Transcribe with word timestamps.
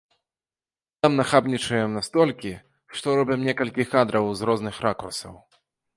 Там 1.05 1.17
нахабнічаем 1.19 1.93
настолькі, 1.97 2.53
што 2.97 3.07
робім 3.19 3.39
некалькі 3.49 3.83
кадраў 3.93 4.25
з 4.41 4.49
розных 4.53 4.75
ракурсаў. 4.87 5.33